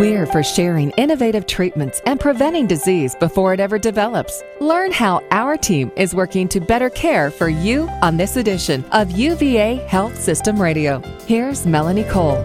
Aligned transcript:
We're 0.00 0.24
for 0.24 0.42
sharing 0.42 0.92
innovative 0.92 1.44
treatments 1.44 2.00
and 2.06 2.18
preventing 2.18 2.66
disease 2.66 3.14
before 3.14 3.52
it 3.52 3.60
ever 3.60 3.78
develops. 3.78 4.42
Learn 4.58 4.92
how 4.92 5.22
our 5.30 5.58
team 5.58 5.92
is 5.94 6.14
working 6.14 6.48
to 6.48 6.58
better 6.58 6.88
care 6.88 7.30
for 7.30 7.50
you 7.50 7.86
on 8.00 8.16
this 8.16 8.38
edition 8.38 8.82
of 8.92 9.10
UVA 9.10 9.74
Health 9.88 10.18
System 10.18 10.58
Radio. 10.58 11.00
Here's 11.26 11.66
Melanie 11.66 12.04
Cole. 12.04 12.42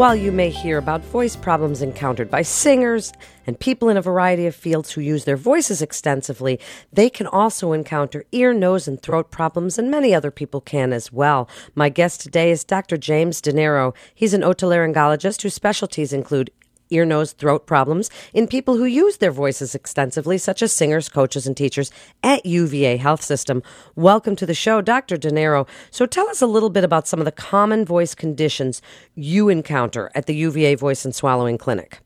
While 0.00 0.16
you 0.16 0.32
may 0.32 0.48
hear 0.48 0.78
about 0.78 1.04
voice 1.04 1.36
problems 1.36 1.82
encountered 1.82 2.30
by 2.30 2.40
singers 2.40 3.12
and 3.46 3.60
people 3.60 3.90
in 3.90 3.98
a 3.98 4.00
variety 4.00 4.46
of 4.46 4.54
fields 4.56 4.90
who 4.90 5.02
use 5.02 5.26
their 5.26 5.36
voices 5.36 5.82
extensively, 5.82 6.58
they 6.90 7.10
can 7.10 7.26
also 7.26 7.72
encounter 7.72 8.24
ear, 8.32 8.54
nose, 8.54 8.88
and 8.88 9.02
throat 9.02 9.30
problems, 9.30 9.78
and 9.78 9.90
many 9.90 10.14
other 10.14 10.30
people 10.30 10.62
can 10.62 10.94
as 10.94 11.12
well. 11.12 11.50
My 11.74 11.90
guest 11.90 12.22
today 12.22 12.50
is 12.50 12.64
Dr. 12.64 12.96
James 12.96 13.42
Daniero. 13.42 13.94
He's 14.14 14.32
an 14.32 14.40
otolaryngologist 14.40 15.42
whose 15.42 15.52
specialties 15.52 16.14
include 16.14 16.50
ear, 16.90 17.04
nose, 17.04 17.32
throat 17.32 17.66
problems 17.66 18.10
in 18.34 18.46
people 18.46 18.76
who 18.76 18.84
use 18.84 19.18
their 19.18 19.30
voices 19.30 19.74
extensively, 19.74 20.38
such 20.38 20.62
as 20.62 20.72
singers, 20.72 21.08
coaches, 21.08 21.46
and 21.46 21.56
teachers 21.56 21.90
at 22.22 22.44
UVA 22.44 22.96
Health 22.96 23.22
System. 23.22 23.62
Welcome 23.94 24.36
to 24.36 24.46
the 24.46 24.54
show, 24.54 24.80
Dr. 24.80 25.16
Daniero. 25.16 25.66
So 25.90 26.06
tell 26.06 26.28
us 26.28 26.42
a 26.42 26.46
little 26.46 26.70
bit 26.70 26.84
about 26.84 27.06
some 27.06 27.20
of 27.20 27.24
the 27.24 27.32
common 27.32 27.84
voice 27.84 28.14
conditions 28.14 28.82
you 29.14 29.48
encounter 29.48 30.10
at 30.14 30.26
the 30.26 30.34
UVA 30.34 30.74
Voice 30.74 31.04
and 31.04 31.14
Swallowing 31.14 31.58
Clinic. 31.58 32.00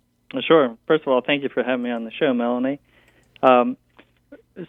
Sure. 0.46 0.76
First 0.86 1.02
of 1.02 1.08
all, 1.08 1.20
thank 1.20 1.42
you 1.42 1.48
for 1.48 1.62
having 1.62 1.84
me 1.84 1.90
on 1.90 2.04
the 2.04 2.10
show, 2.10 2.34
Melanie. 2.34 2.80
Um, 3.42 3.76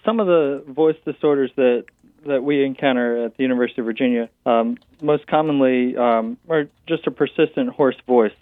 some 0.04 0.20
of 0.20 0.28
the 0.28 0.64
voice 0.68 0.98
disorders 1.06 1.52
that 1.56 1.86
that 2.26 2.44
we 2.44 2.64
encounter 2.66 3.26
at 3.26 3.38
the 3.38 3.44
University 3.44 3.82
of 3.82 3.86
Virginia 3.86 4.30
um, 4.48 4.78
most 5.02 5.28
commonly 5.28 5.96
um, 5.96 6.38
are 6.50 6.68
just 6.88 7.06
a 7.06 7.12
persistent 7.12 7.70
hoarse 7.70 7.96
voice 8.08 8.34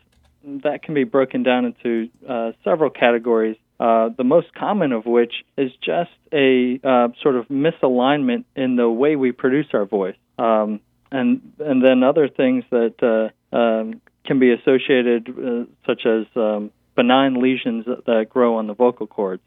that 0.43 0.83
can 0.83 0.93
be 0.93 1.03
broken 1.03 1.43
down 1.43 1.65
into 1.65 2.09
uh, 2.27 2.51
several 2.63 2.89
categories. 2.89 3.57
Uh, 3.79 4.09
the 4.17 4.23
most 4.23 4.53
common 4.53 4.91
of 4.91 5.05
which 5.05 5.33
is 5.57 5.71
just 5.83 6.11
a 6.31 6.79
uh, 6.83 7.07
sort 7.21 7.35
of 7.35 7.47
misalignment 7.47 8.45
in 8.55 8.75
the 8.75 8.89
way 8.89 9.15
we 9.15 9.31
produce 9.31 9.67
our 9.73 9.85
voice, 9.85 10.15
um, 10.37 10.79
and 11.11 11.41
and 11.59 11.83
then 11.83 12.03
other 12.03 12.27
things 12.27 12.63
that 12.69 12.95
uh, 13.01 13.55
um, 13.55 14.01
can 14.25 14.39
be 14.39 14.51
associated, 14.51 15.29
uh, 15.29 15.65
such 15.85 16.05
as 16.05 16.25
um, 16.35 16.71
benign 16.95 17.41
lesions 17.41 17.85
that 18.05 18.27
grow 18.29 18.57
on 18.57 18.67
the 18.67 18.73
vocal 18.73 19.07
cords. 19.07 19.41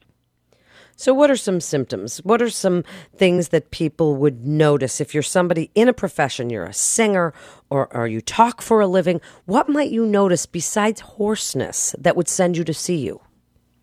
So, 0.99 1.13
what 1.13 1.31
are 1.31 1.37
some 1.37 1.61
symptoms? 1.61 2.19
What 2.25 2.41
are 2.41 2.49
some 2.49 2.83
things 3.15 3.49
that 3.49 3.71
people 3.71 4.17
would 4.17 4.47
notice 4.47 4.99
if 4.99 5.13
you're 5.13 5.23
somebody 5.23 5.71
in 5.75 5.89
a 5.89 5.93
profession, 5.93 6.49
you're 6.49 6.65
a 6.65 6.73
singer, 6.73 7.35
or, 7.69 7.95
or 7.95 8.07
you 8.07 8.23
talk 8.23 8.63
for 8.63 8.81
a 8.81 8.87
living? 8.87 9.21
What 9.45 9.69
might 9.69 9.91
you 9.91 10.07
notice 10.07 10.47
besides 10.47 11.03
hoarseness 11.03 11.95
that 11.99 12.17
would 12.17 12.29
send 12.29 12.57
you 12.57 12.65
to 12.65 12.73
see 12.73 12.97
you? 12.97 13.21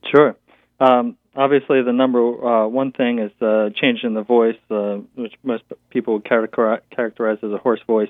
Sure. 0.09 0.36
Um, 0.80 1.16
obviously, 1.36 1.83
the 1.83 1.94
number 1.94 2.20
uh, 2.20 2.67
one 2.67 2.92
thing 2.92 3.20
is 3.20 3.31
uh, 3.44 3.70
change 3.80 4.00
in 4.03 4.16
the 4.16 4.23
voice, 4.23 4.58
uh, 4.72 4.95
which 5.14 5.33
most 5.44 5.64
people 5.92 6.20
characterize 6.20 6.81
as 7.44 7.52
a 7.52 7.59
hoarse 7.59 7.81
voice. 7.86 8.09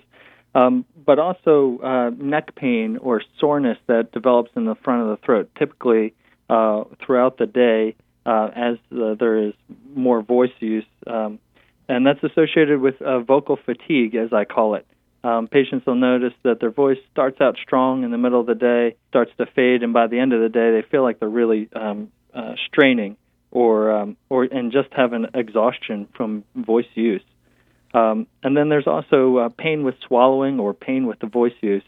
Um, 0.56 0.86
but 1.06 1.20
also 1.20 1.80
uh, 1.84 2.12
neck 2.12 2.56
pain 2.56 2.98
or 2.98 3.22
soreness 3.38 3.78
that 3.88 4.14
develops 4.14 4.52
in 4.56 4.64
the 4.64 4.76
front 4.76 5.02
of 5.02 5.10
the 5.10 5.26
throat, 5.26 5.50
typically 5.60 6.14
uh, 6.50 6.86
throughout 7.06 7.38
the 7.38 7.48
day 7.48 7.96
uh, 8.26 8.50
as 8.56 8.78
uh, 8.92 9.16
there 9.20 9.48
is 9.48 9.54
more 9.96 10.22
voice 10.22 10.52
use, 10.60 10.86
um, 11.08 11.40
and 11.90 12.06
that's 12.06 12.24
associated 12.24 12.80
with 12.80 13.02
uh, 13.02 13.20
vocal 13.20 13.58
fatigue, 13.66 14.16
as 14.16 14.32
I 14.32 14.46
call 14.46 14.76
it. 14.76 14.86
Um, 15.24 15.48
patients 15.48 15.86
will 15.86 15.96
notice 15.96 16.34
that 16.44 16.60
their 16.60 16.72
voice 16.72 16.98
starts 17.12 17.40
out 17.40 17.58
strong 17.62 18.04
in 18.04 18.12
the 18.12 18.18
middle 18.18 18.42
of 18.42 18.46
the 18.46 18.56
day, 18.56 18.96
starts 19.10 19.32
to 19.38 19.46
fade, 19.46 19.84
and 19.84 19.94
by 19.94 20.08
the 20.08 20.20
end 20.20 20.34
of 20.34 20.42
the 20.42 20.50
day, 20.50 20.72
they 20.72 20.88
feel 20.90 21.02
like 21.02 21.20
they're 21.20 21.30
really 21.30 21.70
um, 21.74 22.12
uh, 22.34 22.56
straining 22.68 23.16
or 23.52 23.92
um, 23.92 24.18
or 24.30 24.44
and 24.44 24.72
just 24.72 24.90
have 24.92 25.14
an 25.14 25.28
exhaustion 25.34 26.08
from 26.16 26.44
voice 26.56 26.86
use. 26.96 27.24
Um, 27.94 28.28
and 28.42 28.58
then 28.58 28.70
there's 28.70 28.88
also 28.88 29.38
uh, 29.38 29.50
pain 29.50 29.84
with 29.84 29.96
swallowing 30.08 30.60
or 30.60 30.74
pain 30.74 31.06
with 31.08 31.20
the 31.20 31.28
voice 31.28 31.54
use 31.62 31.84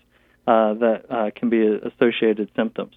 uh, 0.48 0.76
that 0.76 1.32
can 1.36 1.50
be 1.50 1.66
associated 1.66 2.52
symptoms. 2.56 2.94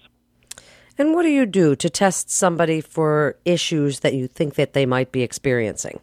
And 0.99 1.13
what 1.15 1.23
do 1.23 1.29
you 1.29 1.45
do 1.45 1.77
to 1.77 1.89
test 1.89 2.29
somebody 2.29 2.81
for 2.81 3.37
issues 3.45 4.01
that 4.01 4.13
you 4.13 4.27
think 4.27 4.55
that 4.55 4.73
they 4.73 4.85
might 4.85 5.13
be 5.13 5.23
experiencing? 5.23 6.01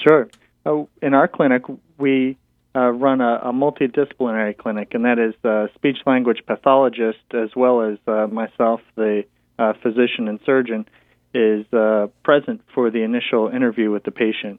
Sure. 0.00 0.30
Uh, 0.64 0.84
in 1.02 1.12
our 1.12 1.28
clinic, 1.28 1.62
we 1.98 2.38
uh, 2.74 2.88
run 2.88 3.20
a, 3.20 3.34
a, 3.44 3.52
multidisciplinary 3.52 4.56
clinic, 4.56 4.94
and 4.94 5.04
that 5.04 5.18
is 5.18 5.34
the 5.42 5.68
speech 5.74 5.98
language 6.06 6.38
pathologist 6.46 7.18
as 7.34 7.50
well 7.54 7.82
as 7.82 7.98
uh, 8.06 8.28
myself, 8.28 8.80
the 8.94 9.24
uh, 9.58 9.74
physician 9.82 10.26
and 10.26 10.40
surgeon, 10.46 10.86
is 11.34 11.66
uh, 11.74 12.06
present 12.22 12.62
for 12.74 12.90
the 12.90 13.02
initial 13.02 13.48
interview 13.48 13.90
with 13.90 14.04
the 14.04 14.10
patient. 14.10 14.58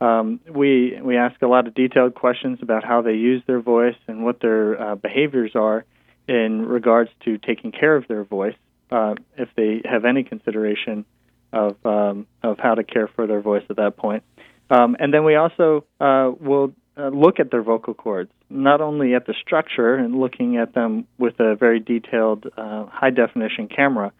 Um, 0.00 0.40
we 0.48 0.98
we 1.02 1.18
ask 1.18 1.42
a 1.42 1.46
lot 1.46 1.66
of 1.66 1.74
detailed 1.74 2.14
questions 2.14 2.60
about 2.62 2.84
how 2.84 3.02
they 3.02 3.12
use 3.12 3.42
their 3.46 3.60
voice 3.60 3.96
and 4.08 4.24
what 4.24 4.40
their 4.40 4.80
uh, 4.80 4.94
behaviors 4.94 5.52
are 5.54 5.84
in 6.26 6.64
regards 6.64 7.10
to 7.26 7.36
taking 7.36 7.70
care 7.70 7.96
of 7.96 8.08
their 8.08 8.24
voice 8.24 8.54
uh, 8.90 9.14
if 9.36 9.48
they 9.56 9.82
have 9.84 10.04
any 10.04 10.24
consideration 10.24 11.04
of 11.52 11.76
um, 11.84 12.26
of 12.42 12.58
how 12.58 12.74
to 12.74 12.84
care 12.84 13.08
for 13.08 13.26
their 13.26 13.40
voice 13.40 13.64
at 13.70 13.76
that 13.76 13.96
point. 13.96 14.22
Um, 14.70 14.96
and 15.00 15.12
then 15.12 15.24
we 15.24 15.34
also 15.34 15.84
uh, 16.00 16.30
will 16.40 16.72
uh, 16.96 17.08
look 17.08 17.40
at 17.40 17.50
their 17.50 17.62
vocal 17.62 17.94
cords, 17.94 18.30
not 18.48 18.80
only 18.80 19.14
at 19.14 19.26
the 19.26 19.34
structure 19.44 19.94
and 19.94 20.14
looking 20.14 20.56
at 20.56 20.74
them 20.74 21.06
with 21.18 21.40
a 21.40 21.56
very 21.56 21.80
detailed 21.80 22.46
uh, 22.56 22.86
high 22.86 23.10
definition 23.10 23.68
camera, 23.68 24.12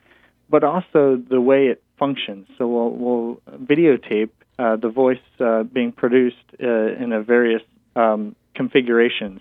but 0.49 0.65
also 0.65 1.23
the 1.31 1.41
way 1.41 1.67
it 1.67 1.83
functions. 1.99 2.49
So 2.59 2.67
we'll, 2.67 2.91
we'll 2.91 3.41
videotape 3.59 4.31
uh, 4.59 4.77
the 4.77 4.89
voice 4.89 5.19
uh, 5.39 5.63
being 5.63 5.93
produced 5.93 6.37
in 6.59 7.13
a 7.13 7.23
various 7.23 7.63
um, 7.95 8.35
configurations, 8.55 9.41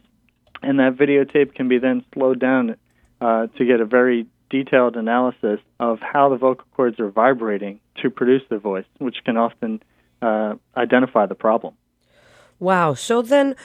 and 0.62 0.80
that 0.80 0.96
videotape 0.96 1.56
can 1.56 1.68
be 1.68 1.80
then 1.80 2.06
slowed 2.14 2.40
down 2.40 2.76
to 3.22 3.66
get 3.66 3.82
a 3.82 3.86
very 3.86 4.28
detailed 4.50 4.96
analysis 4.96 5.60
of 5.80 6.00
how 6.00 6.30
the 6.30 6.38
vocal 6.38 6.66
cords 6.76 7.00
are 7.00 7.10
vibrating 7.10 7.80
to 8.02 8.10
produce 8.10 8.44
the 8.50 8.58
voice, 8.58 8.86
which 8.98 9.18
can 9.24 9.38
often 9.38 9.82
uh, 10.22 10.56
identify 10.76 11.26
the 11.26 11.36
problem. 11.36 11.74
Wow. 12.60 12.94
So 12.94 13.22
then 13.22 13.56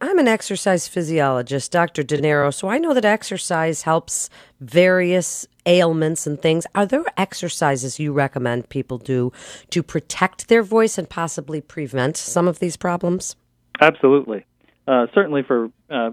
I'm 0.00 0.18
an 0.18 0.28
exercise 0.28 0.86
physiologist, 0.86 1.72
Dr. 1.72 2.04
Daniero. 2.04 2.54
So 2.54 2.68
I 2.68 2.78
know 2.78 2.94
that 2.94 3.04
exercise 3.04 3.82
helps 3.82 4.30
various 4.60 5.44
ailments 5.66 6.24
and 6.24 6.40
things. 6.40 6.64
Are 6.74 6.86
there 6.86 7.04
exercises 7.16 7.98
you 7.98 8.12
recommend 8.12 8.68
people 8.68 8.98
do 8.98 9.32
to 9.70 9.82
protect 9.82 10.46
their 10.46 10.62
voice 10.62 10.98
and 10.98 11.10
possibly 11.10 11.60
prevent 11.60 12.16
some 12.16 12.46
of 12.46 12.60
these 12.60 12.76
problems? 12.76 13.34
Absolutely. 13.80 14.46
Uh, 14.86 15.06
certainly 15.12 15.42
for 15.42 15.70
uh, 15.90 16.10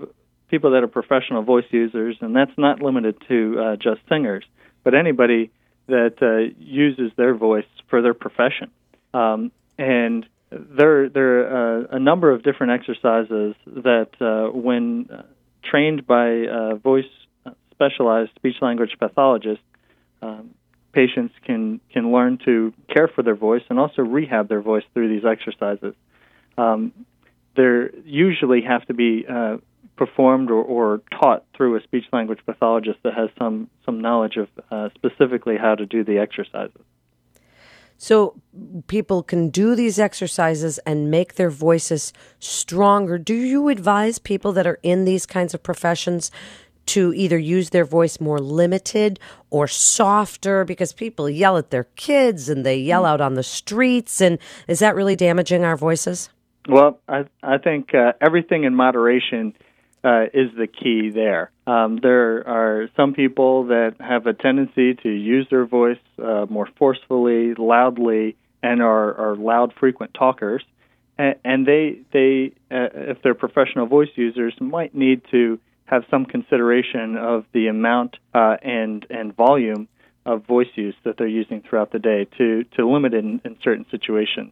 people 0.52 0.72
that 0.72 0.84
are 0.84 0.88
professional 0.88 1.42
voice 1.42 1.66
users, 1.72 2.18
and 2.22 2.36
that's 2.36 2.56
not 2.58 2.82
limited 2.82 3.16
to 3.30 3.60
uh, 3.60 3.76
just 3.78 4.02
singers, 4.08 4.44
but 4.84 4.94
anybody 4.94 5.50
that 5.88 6.16
uh, 6.22 6.54
uses 6.60 7.12
their 7.16 7.34
voice 7.34 7.66
for 7.90 8.02
their 8.02 8.14
profession. 8.14 8.70
Um, 9.14 9.52
and 9.80 10.28
there, 10.52 11.10
there 11.10 11.48
are 11.48 11.86
uh, 11.86 11.88
a 11.92 12.00
number 12.00 12.32
of 12.32 12.44
different 12.44 12.74
exercises 12.74 13.56
that, 13.66 14.10
uh, 14.20 14.56
when 14.56 15.10
uh, 15.10 15.24
trained 15.64 16.06
by 16.06 16.28
a 16.28 16.76
voice 16.76 17.06
specialized 17.72 18.32
speech 18.36 18.58
language 18.62 18.92
pathologists, 19.00 19.64
um, 20.22 20.54
patients 20.94 21.34
can 21.46 21.80
can 21.92 22.12
learn 22.12 22.38
to 22.46 22.74
care 22.94 23.08
for 23.08 23.24
their 23.24 23.36
voice 23.36 23.64
and 23.70 23.80
also 23.80 24.02
rehab 24.02 24.50
their 24.50 24.62
voice 24.62 24.84
through 24.94 25.10
these 25.10 25.26
exercises. 25.26 25.96
Um, 26.58 26.92
there 27.56 27.96
usually 28.06 28.62
have 28.62 28.86
to 28.86 28.94
be 28.94 29.26
uh, 29.28 29.58
performed 30.02 30.50
or, 30.50 30.64
or 30.64 31.04
taught 31.12 31.46
through 31.56 31.78
a 31.78 31.84
speech 31.84 32.06
language 32.12 32.40
pathologist 32.44 32.98
that 33.04 33.14
has 33.14 33.30
some 33.38 33.70
some 33.86 34.02
knowledge 34.02 34.36
of 34.36 34.48
uh, 34.72 34.90
specifically 34.96 35.58
how 35.58 35.76
to 35.76 35.86
do 35.86 36.04
the 36.04 36.18
exercises. 36.18 36.82
So 38.00 38.34
people 38.88 39.22
can 39.22 39.52
do 39.52 39.76
these 39.76 40.00
exercises 40.00 40.80
and 40.88 41.12
make 41.12 41.36
their 41.36 41.52
voices 41.52 42.14
stronger. 42.40 43.20
Do 43.20 43.36
you 43.36 43.70
advise 43.70 44.18
people 44.18 44.52
that 44.54 44.66
are 44.66 44.80
in 44.82 45.06
these 45.06 45.28
kinds 45.28 45.54
of 45.54 45.62
professions 45.62 46.32
to 46.88 47.14
either 47.14 47.38
use 47.38 47.70
their 47.70 47.86
voice 47.86 48.20
more 48.20 48.40
limited 48.40 49.20
or 49.52 49.68
softer 49.68 50.66
because 50.66 50.94
people 50.94 51.30
yell 51.30 51.58
at 51.58 51.70
their 51.70 51.84
kids 51.96 52.50
and 52.50 52.66
they 52.66 52.76
yell 52.76 53.06
out 53.06 53.22
on 53.22 53.36
the 53.36 53.44
streets 53.44 54.20
and 54.20 54.40
is 54.68 54.80
that 54.80 54.96
really 54.96 55.16
damaging 55.16 55.64
our 55.64 55.78
voices? 55.78 56.32
Well, 56.68 57.00
I 57.08 57.26
I 57.44 57.60
think 57.60 57.94
uh, 57.94 58.14
everything 58.20 58.64
in 58.64 58.76
moderation 58.76 59.54
uh, 60.04 60.26
is 60.34 60.50
the 60.58 60.68
key 60.68 61.10
there. 61.10 61.52
Um, 61.68 61.98
there 62.02 62.48
are 62.48 62.90
some 62.96 63.14
people 63.14 63.66
that 63.66 63.96
have 64.00 64.26
a 64.26 64.34
tendency 64.34 64.96
to 64.96 65.10
use 65.10 65.48
their 65.50 65.66
voice 65.66 66.00
uh, 66.22 66.46
more 66.50 66.68
forcefully, 66.78 67.54
loudly, 67.54 68.36
and 68.64 68.82
are, 68.82 69.14
are 69.14 69.36
loud, 69.36 69.74
frequent 69.80 70.14
talkers. 70.14 70.64
And, 71.18 71.68
they, 71.68 72.00
they 72.12 72.54
uh, 72.72 72.90
if 73.12 73.22
they're 73.22 73.36
professional 73.36 73.86
voice 73.86 74.10
users, 74.16 74.56
might 74.60 74.96
need 74.96 75.22
to 75.30 75.60
have 75.86 76.04
some 76.10 76.26
consideration 76.26 77.16
of 77.16 77.46
the 77.52 77.68
amount 77.68 78.16
uh, 78.34 78.56
and 78.64 79.06
and 79.10 79.36
volume 79.36 79.88
of 80.26 80.46
voice 80.48 80.70
use 80.76 80.96
that 81.04 81.18
they're 81.18 81.28
using 81.28 81.62
throughout 81.62 81.92
the 81.92 82.00
day 82.00 82.26
to 82.38 82.64
to 82.76 82.90
limit 82.90 83.14
it 83.14 83.24
in, 83.24 83.42
in 83.44 83.58
certain 83.62 83.86
situations. 83.92 84.52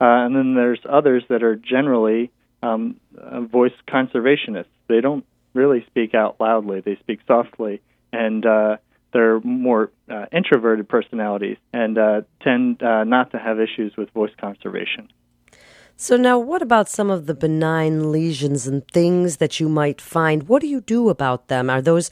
Uh, 0.00 0.24
and 0.24 0.34
then 0.34 0.54
there's 0.54 0.80
others 0.88 1.22
that 1.28 1.42
are 1.42 1.54
generally 1.54 2.32
um, 2.62 3.00
uh, 3.18 3.40
voice 3.40 3.72
conservationists. 3.88 4.66
They 4.88 5.00
don't 5.00 5.24
really 5.54 5.84
speak 5.86 6.14
out 6.14 6.36
loudly; 6.40 6.80
they 6.80 6.96
speak 6.96 7.20
softly, 7.26 7.80
and 8.12 8.44
uh, 8.44 8.76
they're 9.12 9.40
more 9.40 9.90
uh, 10.08 10.26
introverted 10.32 10.88
personalities 10.88 11.56
and 11.72 11.98
uh, 11.98 12.22
tend 12.42 12.82
uh, 12.82 13.04
not 13.04 13.32
to 13.32 13.38
have 13.38 13.58
issues 13.60 13.96
with 13.96 14.10
voice 14.10 14.32
conservation. 14.40 15.08
So 15.96 16.16
now, 16.16 16.38
what 16.38 16.62
about 16.62 16.88
some 16.88 17.10
of 17.10 17.26
the 17.26 17.34
benign 17.34 18.10
lesions 18.10 18.66
and 18.66 18.88
things 18.88 19.36
that 19.36 19.60
you 19.60 19.68
might 19.68 20.00
find? 20.00 20.48
What 20.48 20.62
do 20.62 20.66
you 20.66 20.80
do 20.80 21.10
about 21.10 21.48
them? 21.48 21.68
Are 21.68 21.82
those 21.82 22.10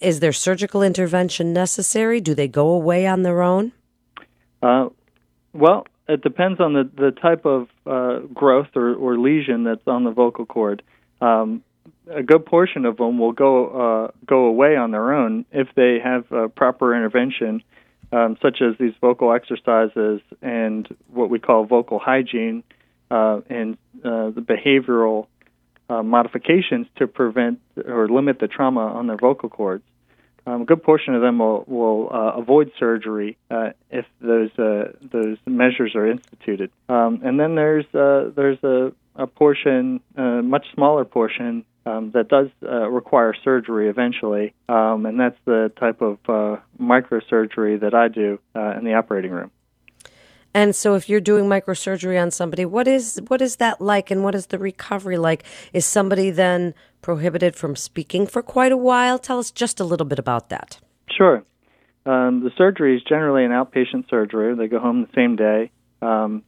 is 0.00 0.20
there 0.20 0.32
surgical 0.32 0.82
intervention 0.82 1.54
necessary? 1.54 2.20
Do 2.20 2.34
they 2.34 2.48
go 2.48 2.68
away 2.68 3.06
on 3.06 3.22
their 3.22 3.40
own? 3.40 3.72
Uh, 4.62 4.90
well, 5.54 5.86
it 6.06 6.20
depends 6.20 6.60
on 6.60 6.74
the 6.74 6.90
the 6.94 7.12
type 7.12 7.46
of 7.46 7.68
uh, 7.86 8.20
growth 8.32 8.68
or, 8.74 8.94
or 8.94 9.18
lesion 9.18 9.64
that's 9.64 9.86
on 9.86 10.04
the 10.04 10.10
vocal 10.10 10.46
cord. 10.46 10.82
Um, 11.20 11.62
a 12.10 12.22
good 12.22 12.44
portion 12.44 12.84
of 12.84 12.96
them 12.98 13.18
will 13.18 13.32
go 13.32 14.06
uh, 14.06 14.10
go 14.26 14.44
away 14.44 14.76
on 14.76 14.90
their 14.90 15.14
own 15.14 15.44
if 15.52 15.68
they 15.74 15.98
have 16.02 16.54
proper 16.54 16.94
intervention, 16.94 17.62
um, 18.12 18.36
such 18.42 18.60
as 18.60 18.76
these 18.78 18.92
vocal 19.00 19.32
exercises 19.32 20.20
and 20.42 20.86
what 21.08 21.30
we 21.30 21.38
call 21.38 21.64
vocal 21.64 21.98
hygiene 21.98 22.62
uh, 23.10 23.40
and 23.48 23.76
uh, 24.04 24.30
the 24.30 24.40
behavioral 24.40 25.26
uh, 25.88 26.02
modifications 26.02 26.86
to 26.96 27.06
prevent 27.06 27.60
or 27.86 28.08
limit 28.08 28.38
the 28.38 28.48
trauma 28.48 28.80
on 28.80 29.06
their 29.06 29.16
vocal 29.16 29.48
cords. 29.48 29.84
Um, 30.46 30.62
a 30.62 30.64
good 30.64 30.82
portion 30.82 31.14
of 31.14 31.22
them 31.22 31.38
will, 31.38 31.64
will 31.66 32.10
uh, 32.12 32.38
avoid 32.38 32.70
surgery 32.78 33.38
uh, 33.50 33.70
if 33.90 34.04
those 34.20 34.50
uh, 34.58 34.92
those 35.00 35.38
measures 35.46 35.94
are 35.94 36.10
instituted. 36.10 36.70
Um, 36.88 37.20
and 37.24 37.40
then 37.40 37.54
there's 37.54 37.86
there's 37.92 38.62
a, 38.62 38.92
a 39.16 39.26
portion, 39.26 40.00
a 40.16 40.42
much 40.42 40.66
smaller 40.74 41.04
portion, 41.04 41.64
um, 41.86 42.10
that 42.12 42.28
does 42.28 42.48
require 42.62 43.34
surgery 43.44 43.88
eventually, 43.88 44.54
um, 44.68 45.06
and 45.06 45.18
that's 45.18 45.38
the 45.44 45.72
type 45.78 46.02
of 46.02 46.18
microsurgery 46.80 47.80
that 47.80 47.94
I 47.94 48.08
do 48.08 48.38
in 48.54 48.84
the 48.84 48.94
operating 48.94 49.30
room. 49.30 49.50
And 50.54 50.74
so 50.74 50.94
if 50.94 51.08
you're 51.08 51.20
doing 51.20 51.46
microsurgery 51.46 52.20
on 52.20 52.30
somebody, 52.30 52.64
what 52.64 52.86
is 52.86 53.20
what 53.26 53.42
is 53.42 53.56
that 53.56 53.80
like 53.80 54.10
and 54.10 54.22
what 54.22 54.34
is 54.36 54.46
the 54.46 54.58
recovery 54.58 55.18
like? 55.18 55.44
Is 55.72 55.84
somebody 55.84 56.30
then 56.30 56.74
prohibited 57.02 57.56
from 57.56 57.74
speaking 57.74 58.26
for 58.26 58.40
quite 58.40 58.70
a 58.70 58.76
while? 58.76 59.18
Tell 59.18 59.40
us 59.40 59.50
just 59.50 59.80
a 59.80 59.84
little 59.84 60.06
bit 60.06 60.20
about 60.20 60.48
that. 60.50 60.78
Sure. 61.10 61.42
Um, 62.06 62.44
the 62.44 62.50
surgery 62.56 62.96
is 62.96 63.02
generally 63.02 63.44
an 63.44 63.50
outpatient 63.50 64.08
surgery. 64.08 64.54
They 64.54 64.68
go 64.68 64.78
home 64.78 65.02
the 65.02 65.12
same 65.14 65.36
day, 65.36 65.70
um, 66.02 66.44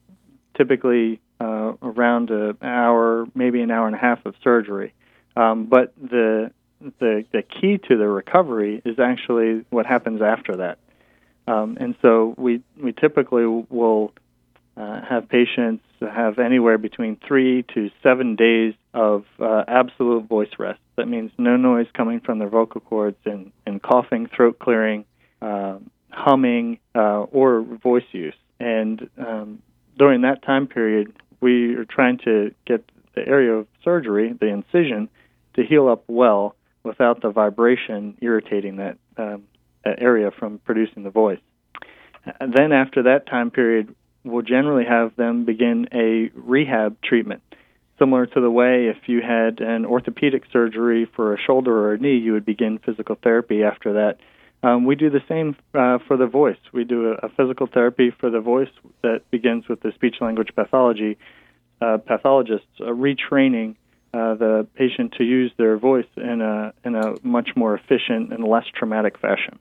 typically 0.56 1.20
uh, 1.40 1.72
around 1.82 2.30
an 2.30 2.58
hour, 2.62 3.26
maybe 3.34 3.60
an 3.60 3.70
hour 3.70 3.86
and 3.86 3.96
a 3.96 3.98
half 3.98 4.24
of 4.24 4.34
surgery. 4.44 4.94
Um, 5.36 5.66
but 5.66 5.92
the 6.00 6.52
the 7.00 7.24
the 7.32 7.42
key 7.42 7.78
to 7.88 7.96
the 7.96 8.08
recovery 8.08 8.82
is 8.84 8.98
actually 8.98 9.64
what 9.70 9.86
happens 9.86 10.22
after 10.22 10.58
that. 10.58 10.78
Um, 11.46 11.76
and 11.80 11.94
so 12.02 12.34
we 12.36 12.62
we 12.82 12.92
typically 12.92 13.46
will 13.46 14.12
uh, 14.76 15.00
have 15.08 15.28
patients 15.28 15.84
have 16.00 16.38
anywhere 16.38 16.78
between 16.78 17.16
three 17.26 17.64
to 17.74 17.90
seven 18.02 18.36
days 18.36 18.74
of 18.92 19.24
uh, 19.40 19.64
absolute 19.68 20.24
voice 20.28 20.50
rest. 20.58 20.80
That 20.96 21.06
means 21.06 21.30
no 21.38 21.56
noise 21.56 21.86
coming 21.94 22.20
from 22.20 22.38
their 22.38 22.48
vocal 22.48 22.80
cords 22.80 23.16
and, 23.24 23.52
and 23.66 23.82
coughing, 23.82 24.28
throat 24.34 24.58
clearing, 24.58 25.04
uh, 25.40 25.78
humming, 26.10 26.78
or 26.94 27.62
voice 27.82 28.04
use. 28.12 28.34
And 28.60 29.08
um, 29.18 29.62
during 29.98 30.22
that 30.22 30.42
time 30.42 30.66
period, 30.66 31.12
we 31.40 31.74
are 31.74 31.84
trying 31.84 32.18
to 32.24 32.54
get 32.66 32.84
the 33.14 33.26
area 33.26 33.52
of 33.52 33.66
surgery, 33.82 34.34
the 34.38 34.46
incision, 34.46 35.08
to 35.54 35.64
heal 35.64 35.88
up 35.88 36.04
well 36.06 36.54
without 36.82 37.22
the 37.22 37.30
vibration 37.30 38.16
irritating 38.20 38.76
that 38.76 38.98
um, 39.16 39.44
area 39.98 40.30
from 40.30 40.58
producing 40.58 41.02
the 41.02 41.10
voice. 41.10 41.40
And 42.40 42.52
then 42.52 42.72
after 42.72 43.04
that 43.04 43.26
time 43.26 43.50
period, 43.50 43.94
we'll 44.24 44.42
generally 44.42 44.84
have 44.84 45.14
them 45.16 45.44
begin 45.44 45.88
a 45.92 46.30
rehab 46.34 47.00
treatment, 47.02 47.42
similar 47.98 48.26
to 48.26 48.40
the 48.40 48.50
way 48.50 48.86
if 48.88 49.08
you 49.08 49.22
had 49.22 49.60
an 49.60 49.86
orthopedic 49.86 50.44
surgery 50.52 51.08
for 51.14 51.34
a 51.34 51.40
shoulder 51.40 51.72
or 51.72 51.94
a 51.94 51.98
knee, 51.98 52.16
you 52.16 52.32
would 52.32 52.44
begin 52.44 52.78
physical 52.78 53.16
therapy 53.22 53.62
after 53.62 53.94
that. 53.94 54.18
Um, 54.62 54.84
we 54.84 54.96
do 54.96 55.10
the 55.10 55.22
same 55.28 55.54
uh, 55.74 55.98
for 56.08 56.16
the 56.16 56.26
voice. 56.26 56.56
We 56.72 56.84
do 56.84 57.12
a, 57.12 57.26
a, 57.26 57.28
physical 57.28 57.68
therapy 57.72 58.10
for 58.18 58.30
the 58.30 58.40
voice 58.40 58.70
that 59.02 59.30
begins 59.30 59.68
with 59.68 59.80
the 59.80 59.92
speech 59.92 60.16
language 60.20 60.48
pathology 60.56 61.18
uh, 61.80 61.98
pathologists 61.98 62.66
uh, 62.80 62.84
retraining 62.84 63.76
uh, 64.14 64.34
the 64.34 64.66
patient 64.74 65.12
to 65.18 65.24
use 65.24 65.52
their 65.58 65.76
voice 65.76 66.06
in 66.16 66.40
a 66.40 66.72
in 66.84 66.94
a 66.94 67.14
much 67.22 67.50
more 67.54 67.74
efficient 67.74 68.32
and 68.32 68.44
less 68.44 68.64
traumatic 68.74 69.18
fashion. 69.18 69.58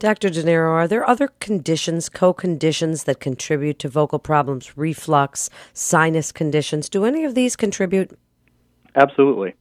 Dr. 0.00 0.30
Daniero, 0.30 0.70
are 0.70 0.88
there 0.88 1.06
other 1.06 1.28
conditions, 1.40 2.08
co 2.08 2.32
conditions 2.32 3.04
that 3.04 3.20
contribute 3.20 3.78
to 3.80 3.88
vocal 3.90 4.18
problems, 4.18 4.74
reflux, 4.74 5.50
sinus 5.74 6.32
conditions? 6.32 6.88
Do 6.88 7.04
any 7.04 7.24
of 7.24 7.34
these 7.34 7.54
contribute? 7.54 8.18
Absolutely. 8.96 9.54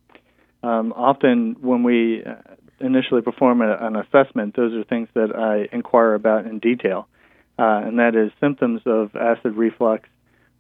Um, 0.64 0.94
often, 0.96 1.58
when 1.60 1.84
we 1.84 2.24
uh, 2.24 2.36
initially 2.80 3.22
perform 3.22 3.62
a, 3.62 3.76
an 3.82 3.98
assessment, 3.98 4.56
those 4.56 4.74
are 4.74 4.86
things 4.86 5.10
that 5.14 5.36
I 5.36 5.68
inquire 5.76 6.14
about 6.14 6.46
in 6.46 6.60
detail, 6.60 7.10
uh, 7.60 7.82
and 7.84 8.00
that 8.00 8.16
is 8.16 8.32
symptoms 8.40 8.82
of 8.86 9.14
acid 9.18 9.58
reflux 9.58 10.08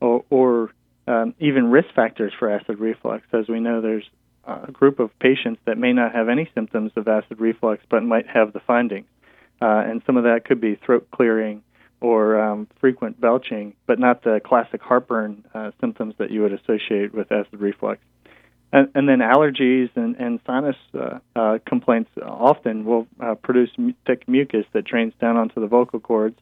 or, 0.01 0.25
or 0.29 0.73
um, 1.07 1.33
even 1.39 1.71
risk 1.71 1.87
factors 1.95 2.33
for 2.37 2.51
acid 2.51 2.79
reflux. 2.79 3.23
As 3.31 3.47
we 3.47 3.61
know, 3.61 3.79
there's 3.79 4.09
a 4.45 4.73
group 4.73 4.99
of 4.99 5.17
patients 5.19 5.61
that 5.63 5.77
may 5.77 5.93
not 5.93 6.13
have 6.13 6.27
any 6.27 6.49
symptoms 6.53 6.91
of 6.97 7.07
acid 7.07 7.39
reflux 7.39 7.81
but 7.89 8.03
might 8.03 8.27
have 8.27 8.51
the 8.51 8.59
findings 8.59 9.05
uh, 9.61 9.83
and 9.85 10.01
some 10.06 10.17
of 10.17 10.23
that 10.23 10.45
could 10.45 10.61
be 10.61 10.75
throat 10.75 11.07
clearing 11.11 11.63
or 12.01 12.39
um, 12.39 12.67
frequent 12.79 13.19
belching, 13.19 13.73
but 13.85 14.00
not 14.00 14.23
the 14.23 14.39
classic 14.44 14.81
heartburn 14.81 15.44
uh, 15.53 15.71
symptoms 15.81 16.13
that 16.17 16.31
you 16.31 16.41
would 16.41 16.53
associate 16.53 17.13
with 17.13 17.31
acid 17.31 17.59
reflux. 17.59 18.00
And, 18.71 18.89
and 18.95 19.09
then 19.09 19.19
allergies 19.19 19.89
and, 19.95 20.15
and 20.15 20.39
sinus 20.45 20.75
uh, 20.94 21.19
uh, 21.35 21.57
complaints 21.65 22.11
often 22.21 22.86
will 22.86 23.07
uh, 23.19 23.36
produce 23.36 23.72
thick 24.05 24.27
mucus 24.27 24.65
that 24.74 24.86
drains 24.86 25.13
down 25.19 25.38
onto 25.38 25.60
the 25.60 25.67
vocal 25.67 26.00
cords, 26.00 26.38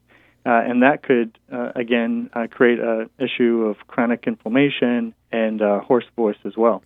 uh, 0.45 0.49
and 0.49 0.83
that 0.83 1.03
could 1.03 1.37
again 1.75 2.29
create 2.51 2.79
an 2.79 3.09
issue 3.19 3.63
of 3.63 3.75
chronic 3.87 4.25
inflammation 4.27 5.13
and 5.31 5.61
hoarse 5.61 6.05
voice 6.15 6.37
as 6.45 6.55
well 6.55 6.83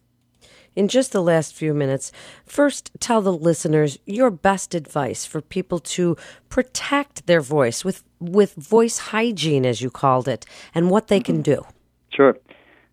in 0.76 0.88
just 0.88 1.12
the 1.12 1.22
last 1.22 1.54
few 1.54 1.74
minutes, 1.74 2.12
first 2.46 2.92
tell 3.00 3.22
the 3.22 3.34
listeners 3.34 3.98
your 4.06 4.32
best 4.32 4.74
advice 4.74 5.26
for 5.26 5.42
people 5.42 5.80
to 5.80 6.16
protect 6.50 7.28
their 7.28 7.42
voice 7.42 7.84
with, 7.84 8.04
with 8.20 8.54
voice 8.56 8.98
hygiene, 8.98 9.66
as 9.66 9.82
you 9.82 9.90
called 9.90 10.28
it, 10.28 10.46
and 10.74 10.90
what 10.90 11.08
they 11.08 11.20
can 11.20 11.42
do. 11.42 11.66
Sure. 12.14 12.38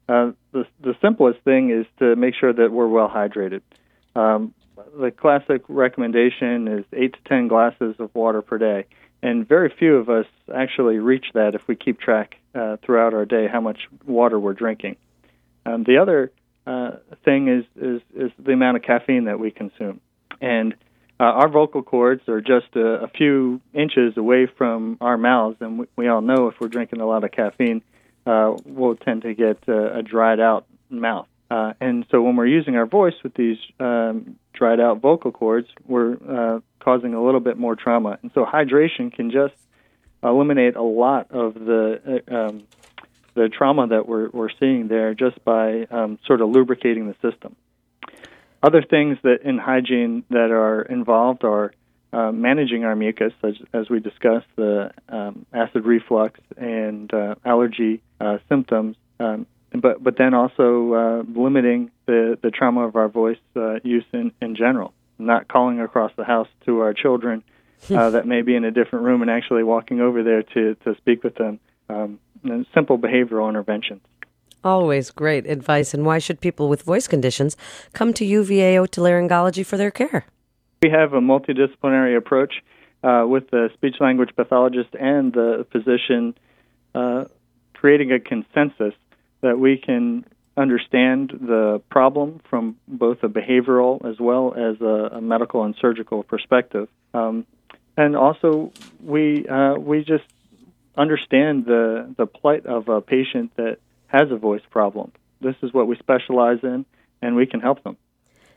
Uh, 0.09 0.33
the, 0.53 0.65
the 0.81 0.95
simplest 1.01 1.41
thing 1.43 1.71
is 1.71 1.87
to 1.99 2.17
make 2.17 2.35
sure 2.35 2.53
that 2.53 2.73
we're 2.73 2.89
well 2.89 3.09
hydrated. 3.09 3.61
Um, 4.17 4.55
the 4.99 5.11
classic 5.11 5.63
recommendation 5.69 6.69
is 6.69 6.85
8 6.93 7.13
to 7.13 7.19
10 7.29 7.49
glasses 7.49 7.97
of 7.99 8.15
water 8.15 8.43
per 8.43 8.59
day. 8.59 8.87
And 9.23 9.47
very 9.47 9.73
few 9.77 9.97
of 9.97 10.09
us 10.09 10.27
actually 10.55 10.99
reach 10.99 11.27
that 11.35 11.55
if 11.55 11.67
we 11.67 11.75
keep 11.75 12.01
track 12.01 12.37
uh, 12.55 12.77
throughout 12.85 13.15
our 13.15 13.25
day 13.25 13.49
how 13.49 13.61
much 13.61 13.89
water 14.07 14.39
we're 14.39 14.55
drinking. 14.55 14.97
Um, 15.67 15.85
the 15.85 15.99
other 15.99 16.31
uh, 16.69 16.91
thing 17.25 17.49
is, 17.49 17.65
is 17.81 18.03
is 18.15 18.31
the 18.39 18.53
amount 18.53 18.77
of 18.77 18.83
caffeine 18.83 19.25
that 19.25 19.41
we 19.41 19.51
consume, 19.51 20.01
and 20.41 20.75
uh, 21.21 21.25
our 21.25 21.49
vocal 21.49 21.83
cords 21.83 22.29
are 22.29 22.41
just 22.41 22.77
a, 22.77 23.05
a, 23.05 23.09
few 23.09 23.61
inches 23.73 24.17
away 24.17 24.47
from 24.47 24.99
our 25.01 25.17
mouths, 25.17 25.57
and 25.61 25.81
we, 25.81 25.87
we, 25.97 26.09
all 26.09 26.21
know 26.21 26.49
if 26.49 26.55
we're 26.61 26.69
drinking 26.69 27.01
a 27.01 27.07
lot 27.07 27.25
of 27.25 27.33
caffeine, 27.33 27.83
uh, 28.27 28.55
we'll 28.65 28.95
tend 28.95 29.23
to 29.23 29.35
get 29.35 29.67
a 29.69 30.03
dried 30.03 30.41
out 30.41 30.67
mouth. 30.91 31.27
Uh, 31.51 31.73
and 31.81 32.05
so 32.11 32.21
when 32.21 32.37
we're 32.37 32.47
using 32.47 32.77
our 32.77 32.87
voice 32.87 33.15
with 33.23 33.35
these 33.35 33.57
um, 33.81 34.37
dried 34.53 34.81
out 34.81 35.01
vocal 35.01 35.33
cords, 35.33 35.69
we're 35.87 36.17
uh, 36.29 36.61
causing 36.81 37.15
a 37.15 37.25
little 37.25 37.41
bit 37.41 37.57
more 37.57 37.75
trauma. 37.75 38.19
And 38.23 38.31
so 38.35 38.45
hydration 38.45 39.13
can 39.13 39.31
just 39.31 39.55
eliminate 40.23 40.77
a 40.77 40.83
lot 40.83 41.31
of 41.31 41.55
the 41.55 42.23
um, 42.29 42.65
the 43.39 43.49
trauma 43.49 43.87
that 43.87 44.09
we're, 44.09 44.29
we're 44.31 44.51
seeing 44.59 44.89
there 44.89 45.15
just 45.15 45.43
by 45.45 45.85
um, 45.93 46.19
sort 46.27 46.41
of 46.41 46.49
lubricating 46.49 47.07
the 47.07 47.31
system. 47.31 47.55
Other 48.65 48.83
things 48.83 49.17
that 49.23 49.43
in 49.45 49.59
hygiene 49.59 50.25
that 50.31 50.51
are 50.51 50.83
involved 50.83 51.45
are 51.45 51.73
uh, 52.13 52.33
managing 52.33 52.85
our 52.85 52.97
mucus, 52.97 53.33
as, 53.45 53.55
as 53.73 53.89
we 53.89 54.01
discussed, 54.01 54.49
the 54.57 54.91
um, 55.09 55.47
acid 55.53 55.85
reflux 55.85 56.41
and 56.57 57.15
uh, 57.15 57.37
allergy 57.45 58.03
uh, 58.21 58.39
symptoms, 58.49 58.97
um, 59.21 59.47
but 59.73 60.03
but 60.03 60.17
then 60.19 60.35
also 60.35 60.93
uh, 60.95 61.23
limiting 61.41 61.93
the, 62.07 62.37
the 62.43 62.51
trauma 62.51 62.89
of 62.89 62.97
our 62.97 63.09
voice 63.09 63.39
uh, 63.55 63.79
use 63.85 64.05
in, 64.13 64.33
in 64.43 64.57
general. 64.57 64.93
Not 65.19 65.47
calling 65.47 65.81
across 65.81 66.11
the 66.17 66.25
house 66.25 66.49
to 66.65 66.81
our 66.81 66.95
children 66.95 67.45
uh, 67.91 68.11
that 68.17 68.27
may 68.27 68.43
be 68.43 68.57
in 68.57 68.65
a 68.65 68.73
different 68.73 69.05
room 69.05 69.23
and 69.23 69.31
actually 69.31 69.63
walking 69.63 70.01
over 70.01 70.25
there 70.25 70.43
to, 70.43 70.75
to 70.85 70.97
speak 70.97 71.23
with 71.23 71.37
them. 71.37 71.61
Um, 71.89 72.19
simple 72.75 72.99
behavioral 72.99 73.49
interventions. 73.49 74.01
Always 74.65 75.11
great 75.11 75.47
advice. 75.47 75.95
And 75.95 76.05
why 76.05 76.19
should 76.19 76.41
people 76.41 76.69
with 76.69 76.83
voice 76.83 77.07
conditions 77.07 77.57
come 77.93 78.13
to 78.15 78.25
UVA 78.25 78.77
otolaryngology 78.77 79.65
for 79.65 79.77
their 79.77 79.91
care? 79.91 80.27
We 80.83 80.91
have 80.91 81.13
a 81.13 81.21
multidisciplinary 81.21 82.17
approach 82.17 82.55
uh, 83.03 83.25
with 83.27 83.51
the 83.51 83.71
speech 83.75 83.97
language 84.01 84.31
pathologist 84.37 84.91
and 84.99 85.33
the 85.33 85.67
physician 85.73 86.35
uh, 86.95 87.25
creating 87.75 88.13
a 88.13 88.21
consensus 88.21 88.95
that 89.41 89.59
we 89.59 89.77
can 89.77 90.25
understand 90.57 91.31
the 91.31 91.81
problem 91.91 92.41
from 92.51 92.77
both 92.89 93.23
a 93.23 93.29
behavioral 93.29 94.05
as 94.05 94.19
well 94.19 94.53
as 94.55 94.81
a, 94.81 95.17
a 95.17 95.21
medical 95.21 95.63
and 95.63 95.77
surgical 95.81 96.25
perspective. 96.25 96.89
Um, 97.15 97.47
and 97.97 98.17
also, 98.17 98.73
we 99.03 99.47
uh, 99.49 99.75
we 99.75 100.05
just 100.05 100.25
understand 100.99 101.65
the 101.67 102.15
the 102.17 102.27
plight 102.27 102.67
of 102.67 102.89
a 102.89 103.01
patient 103.01 103.53
that 103.57 103.79
has 104.09 104.31
a 104.31 104.37
voice 104.37 104.63
problem. 104.71 105.13
This 105.41 105.57
is 105.63 105.73
what 105.73 105.87
we 105.87 105.97
specialize 105.97 106.59
in, 106.63 106.85
and 107.23 107.37
we 107.37 107.47
can 107.47 107.61
help 107.61 107.85
them. 107.85 107.97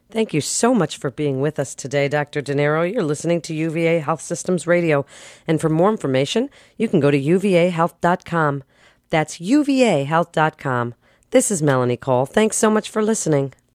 Thank 0.09 0.33
you 0.33 0.41
so 0.41 0.73
much 0.73 0.97
for 0.97 1.09
being 1.09 1.39
with 1.39 1.57
us 1.57 1.73
today, 1.73 2.09
Dr. 2.09 2.41
Daniero. 2.41 2.91
You're 2.91 3.03
listening 3.03 3.39
to 3.41 3.53
UVA 3.53 3.99
Health 3.99 4.19
Systems 4.19 4.67
Radio. 4.67 5.05
And 5.47 5.61
for 5.61 5.69
more 5.69 5.89
information, 5.89 6.49
you 6.77 6.89
can 6.89 6.99
go 6.99 7.11
to 7.11 7.17
uvahealth.com. 7.17 8.63
That's 9.09 9.37
uvahealth.com. 9.37 10.95
This 11.29 11.49
is 11.49 11.61
Melanie 11.61 11.95
Cole. 11.95 12.25
Thanks 12.25 12.57
so 12.57 12.69
much 12.69 12.89
for 12.89 13.01
listening. 13.01 13.53